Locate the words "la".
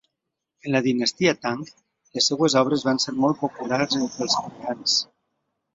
0.77-0.79